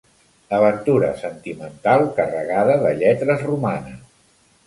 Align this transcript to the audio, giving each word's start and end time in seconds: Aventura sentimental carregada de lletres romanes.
Aventura 0.59 1.09
sentimental 1.23 2.07
carregada 2.19 2.79
de 2.87 2.93
lletres 3.03 3.47
romanes. 3.51 4.01